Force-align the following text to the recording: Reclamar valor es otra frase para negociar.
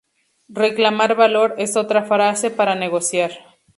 Reclamar 0.49 1.13
valor 1.13 1.53
es 1.59 1.75
otra 1.77 2.03
frase 2.05 2.49
para 2.49 2.73
negociar. 2.73 3.33